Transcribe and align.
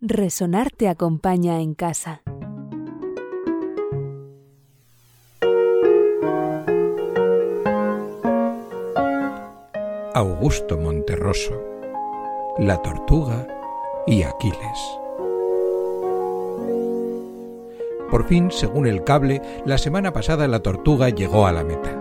Resonar 0.00 0.70
te 0.70 0.86
acompaña 0.86 1.60
en 1.60 1.74
casa. 1.74 2.22
Augusto 10.14 10.78
Monterroso, 10.78 11.60
La 12.58 12.80
Tortuga 12.80 13.48
y 14.06 14.22
Aquiles. 14.22 14.58
Por 18.08 18.24
fin, 18.28 18.52
según 18.52 18.86
el 18.86 19.02
cable, 19.02 19.42
la 19.66 19.78
semana 19.78 20.12
pasada 20.12 20.46
la 20.46 20.60
tortuga 20.60 21.08
llegó 21.08 21.48
a 21.48 21.52
la 21.52 21.64
meta. 21.64 22.00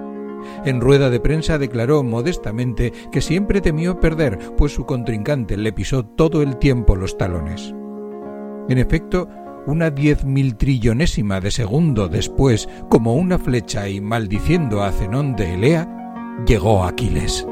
En 0.65 0.81
rueda 0.81 1.09
de 1.09 1.19
prensa 1.19 1.57
declaró 1.57 2.03
modestamente 2.03 2.93
que 3.11 3.21
siempre 3.21 3.59
temió 3.59 3.99
perder, 3.99 4.37
pues 4.55 4.71
su 4.71 4.85
contrincante 4.85 5.57
le 5.57 5.73
pisó 5.73 6.05
todo 6.05 6.43
el 6.43 6.57
tiempo 6.57 6.95
los 6.95 7.17
talones. 7.17 7.73
En 8.69 8.77
efecto, 8.77 9.29
una 9.65 9.89
diez 9.89 10.25
mil 10.25 10.55
trillonésima 10.55 11.39
de 11.39 11.51
segundo 11.51 12.07
después, 12.07 12.67
como 12.89 13.15
una 13.15 13.37
flecha 13.37 13.87
y 13.87 14.01
maldiciendo 14.01 14.83
a 14.83 14.91
Zenón 14.91 15.35
de 15.35 15.53
Elea, 15.53 16.43
llegó 16.45 16.83
Aquiles. 16.83 17.45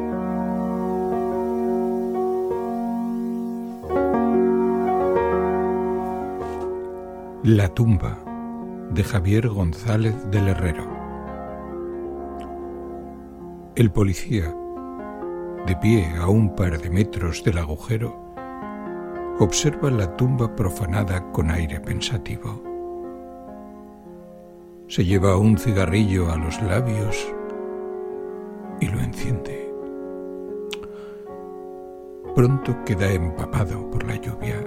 La 7.43 7.69
tumba 7.69 8.17
de 8.91 9.03
Javier 9.03 9.47
González 9.49 10.15
del 10.31 10.47
Herrero. 10.47 10.85
El 13.75 13.91
policía, 13.91 14.53
de 15.65 15.75
pie 15.75 16.07
a 16.17 16.27
un 16.27 16.55
par 16.55 16.81
de 16.81 16.89
metros 16.89 17.43
del 17.43 17.57
agujero, 17.57 18.24
observa 19.39 19.91
la 19.91 20.15
tumba 20.15 20.55
profanada 20.55 21.31
con 21.31 21.51
aire 21.51 21.79
pensativo. 21.81 22.63
Se 24.87 25.03
lleva 25.03 25.37
un 25.37 25.57
cigarrillo 25.57 26.31
a 26.31 26.37
los 26.37 26.61
labios 26.61 27.33
y 28.79 28.87
lo 28.87 28.99
enciende. 28.99 29.73
Pronto 32.33 32.75
queda 32.85 33.11
empapado 33.11 33.89
por 33.91 34.05
la 34.05 34.15
lluvia. 34.15 34.65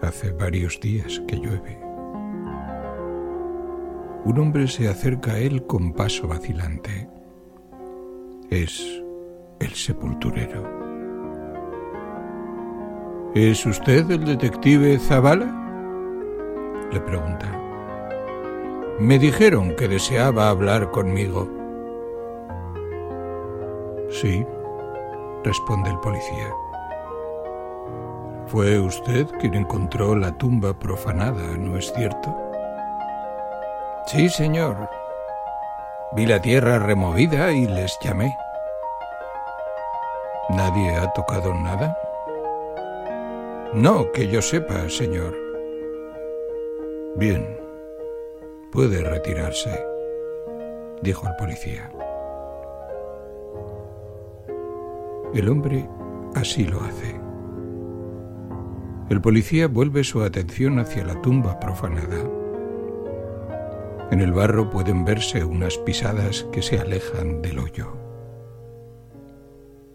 Hace 0.00 0.30
varios 0.30 0.80
días 0.80 1.20
que 1.26 1.36
llueve. 1.36 1.78
Un 4.24 4.38
hombre 4.38 4.68
se 4.68 4.88
acerca 4.88 5.32
a 5.32 5.38
él 5.38 5.66
con 5.66 5.92
paso 5.92 6.28
vacilante. 6.28 7.08
Es 8.48 9.02
el 9.60 9.70
sepulturero. 9.74 10.87
¿Es 13.38 13.64
usted 13.66 14.10
el 14.10 14.24
detective 14.24 14.98
Zavala? 14.98 15.46
Le 16.90 16.98
pregunta. 16.98 17.46
Me 18.98 19.16
dijeron 19.16 19.76
que 19.76 19.86
deseaba 19.86 20.48
hablar 20.48 20.90
conmigo. 20.90 21.48
Sí, 24.10 24.44
responde 25.44 25.90
el 25.90 26.00
policía. 26.00 26.48
Fue 28.48 28.80
usted 28.80 29.28
quien 29.38 29.54
encontró 29.54 30.16
la 30.16 30.32
tumba 30.32 30.74
profanada, 30.74 31.56
¿no 31.56 31.78
es 31.78 31.92
cierto? 31.92 32.36
Sí, 34.08 34.28
señor. 34.30 34.90
Vi 36.16 36.26
la 36.26 36.42
tierra 36.42 36.80
removida 36.80 37.52
y 37.52 37.68
les 37.68 37.96
llamé. 38.02 38.36
¿Nadie 40.48 40.96
ha 40.96 41.12
tocado 41.12 41.54
nada? 41.54 41.96
No, 43.74 44.10
que 44.12 44.28
yo 44.28 44.40
sepa, 44.40 44.88
señor. 44.88 45.36
Bien, 47.16 47.46
puede 48.72 49.02
retirarse, 49.02 49.84
dijo 51.02 51.28
el 51.28 51.36
policía. 51.36 51.92
El 55.34 55.48
hombre 55.50 55.86
así 56.34 56.64
lo 56.64 56.80
hace. 56.80 57.20
El 59.10 59.20
policía 59.20 59.68
vuelve 59.68 60.02
su 60.02 60.22
atención 60.22 60.78
hacia 60.78 61.04
la 61.04 61.20
tumba 61.20 61.60
profanada. 61.60 62.18
En 64.10 64.20
el 64.20 64.32
barro 64.32 64.70
pueden 64.70 65.04
verse 65.04 65.44
unas 65.44 65.76
pisadas 65.78 66.44
que 66.52 66.62
se 66.62 66.78
alejan 66.78 67.42
del 67.42 67.58
hoyo. 67.58 67.92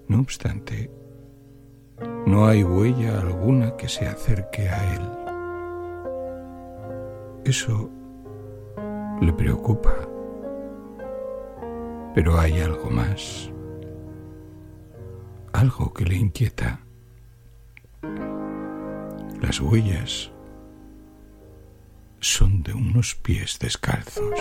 No 0.08 0.19
obstante, 0.19 0.92
no 2.34 2.48
hay 2.48 2.64
huella 2.64 3.20
alguna 3.20 3.78
que 3.78 3.88
se 3.88 4.08
acerque 4.08 4.68
a 4.68 4.96
él. 4.96 5.02
Eso 7.46 7.92
le 9.22 9.32
preocupa. 9.34 9.94
Pero 12.16 12.40
hay 12.40 12.60
algo 12.60 12.90
más. 12.90 13.52
Algo 15.52 15.94
que 15.94 16.06
le 16.06 16.16
inquieta. 16.16 16.80
Las 19.40 19.62
huellas 19.62 20.32
son 22.20 22.64
de 22.64 22.74
unos 22.74 23.14
pies 23.14 23.60
descalzos. 23.60 24.40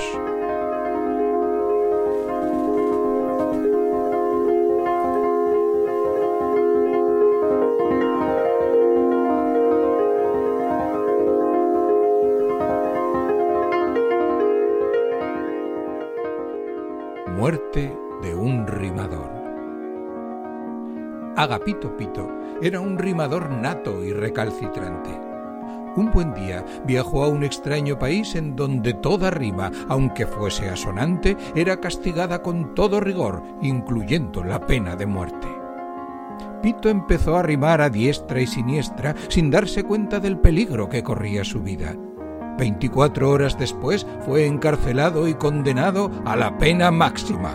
Muerte 17.42 17.92
de 18.22 18.36
un 18.36 18.68
rimador. 18.68 19.28
Agapito 21.36 21.96
Pito 21.96 22.30
era 22.62 22.80
un 22.80 22.96
rimador 22.96 23.50
nato 23.50 24.04
y 24.04 24.12
recalcitrante. 24.12 25.10
Un 25.96 26.12
buen 26.12 26.34
día 26.34 26.64
viajó 26.86 27.24
a 27.24 27.28
un 27.28 27.42
extraño 27.42 27.98
país 27.98 28.36
en 28.36 28.54
donde 28.54 28.94
toda 28.94 29.32
rima, 29.32 29.72
aunque 29.88 30.24
fuese 30.24 30.68
asonante, 30.68 31.36
era 31.56 31.80
castigada 31.80 32.42
con 32.42 32.76
todo 32.76 33.00
rigor, 33.00 33.42
incluyendo 33.60 34.44
la 34.44 34.64
pena 34.64 34.94
de 34.94 35.06
muerte. 35.06 35.48
Pito 36.62 36.90
empezó 36.90 37.36
a 37.36 37.42
rimar 37.42 37.80
a 37.80 37.90
diestra 37.90 38.40
y 38.40 38.46
siniestra 38.46 39.16
sin 39.26 39.50
darse 39.50 39.82
cuenta 39.82 40.20
del 40.20 40.38
peligro 40.38 40.88
que 40.88 41.02
corría 41.02 41.42
su 41.42 41.60
vida. 41.60 41.96
Veinticuatro 42.58 43.30
horas 43.30 43.58
después 43.58 44.06
fue 44.24 44.46
encarcelado 44.46 45.26
y 45.26 45.34
condenado 45.34 46.10
a 46.24 46.36
la 46.36 46.58
pena 46.58 46.90
máxima. 46.90 47.50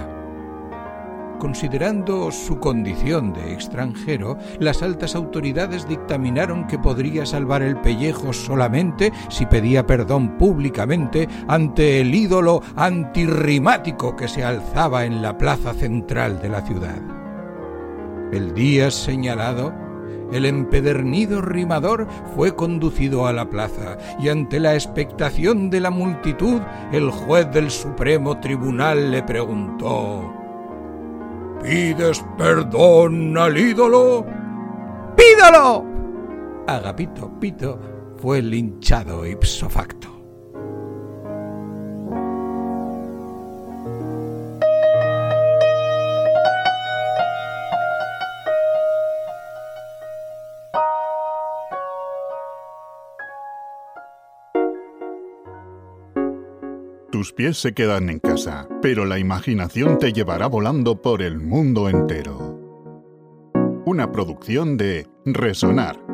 Considerando 1.39 2.31
su 2.31 2.59
condición 2.59 3.31
de 3.31 3.53
extranjero, 3.53 4.37
las 4.59 4.81
altas 4.81 5.15
autoridades 5.15 5.87
dictaminaron 5.87 6.65
que 6.65 6.79
podría 6.79 7.27
salvar 7.27 7.61
el 7.61 7.77
pellejo 7.77 8.33
solamente 8.33 9.13
si 9.29 9.45
pedía 9.45 9.85
perdón 9.85 10.39
públicamente 10.39 11.29
ante 11.47 12.01
el 12.01 12.15
ídolo 12.15 12.63
antirrimático 12.75 14.15
que 14.15 14.27
se 14.27 14.43
alzaba 14.43 15.05
en 15.05 15.21
la 15.21 15.37
plaza 15.37 15.73
central 15.73 16.41
de 16.41 16.49
la 16.49 16.61
ciudad. 16.61 16.97
El 18.31 18.55
día 18.55 18.89
señalado, 18.89 19.73
el 20.31 20.45
empedernido 20.45 21.41
rimador 21.41 22.07
fue 22.35 22.55
conducido 22.55 23.27
a 23.27 23.33
la 23.33 23.49
plaza 23.49 23.97
y 24.19 24.29
ante 24.29 24.59
la 24.59 24.73
expectación 24.73 25.69
de 25.69 25.79
la 25.79 25.89
multitud, 25.89 26.61
el 26.91 27.09
juez 27.09 27.51
del 27.51 27.71
Supremo 27.71 28.39
Tribunal 28.39 29.11
le 29.11 29.23
preguntó 29.23 30.33
¿Pides 31.63 32.23
perdón 32.37 33.37
al 33.37 33.57
ídolo? 33.57 34.25
¡Pídalo! 35.15 35.85
Agapito 36.67 37.31
Pito 37.39 37.79
fue 38.17 38.41
linchado 38.41 39.25
ipso 39.25 39.69
facto. 39.69 40.16
Tus 57.17 57.33
pies 57.33 57.57
se 57.57 57.73
quedan 57.73 58.11
en 58.11 58.19
casa, 58.19 58.69
pero 58.79 59.03
la 59.03 59.17
imaginación 59.17 59.97
te 59.97 60.13
llevará 60.13 60.45
volando 60.45 61.01
por 61.01 61.23
el 61.23 61.39
mundo 61.39 61.89
entero. 61.89 62.59
Una 63.87 64.11
producción 64.11 64.77
de 64.77 65.07
Resonar 65.25 66.06